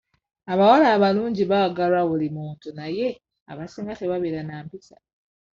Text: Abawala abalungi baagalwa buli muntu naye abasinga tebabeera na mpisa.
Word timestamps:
Abawala 0.51 0.87
abalungi 0.95 1.43
baagalwa 1.51 2.01
buli 2.09 2.27
muntu 2.37 2.67
naye 2.77 3.07
abasinga 3.51 3.93
tebabeera 3.99 4.41
na 4.45 4.57
mpisa. 4.65 4.95